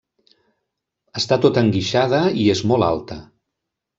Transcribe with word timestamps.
Està 1.19 1.37
tota 1.43 1.63
enguixada 1.67 2.23
i 2.45 2.47
és 2.57 2.65
molt 2.71 2.87
alta. 2.89 3.21